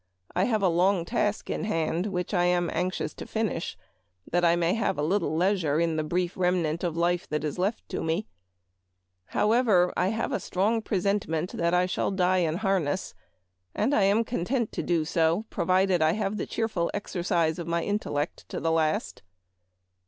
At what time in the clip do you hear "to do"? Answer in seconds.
14.71-15.05